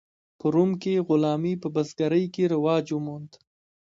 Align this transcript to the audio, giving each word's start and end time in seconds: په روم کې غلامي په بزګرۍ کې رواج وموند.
په 0.39 0.45
روم 0.53 0.71
کې 0.81 1.03
غلامي 1.07 1.53
په 1.61 1.67
بزګرۍ 1.75 2.25
کې 2.33 2.43
رواج 2.53 2.85
وموند. 2.91 3.31